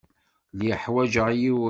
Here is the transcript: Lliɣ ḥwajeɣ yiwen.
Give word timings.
Lliɣ 0.55 0.77
ḥwajeɣ 0.83 1.27
yiwen. 1.39 1.59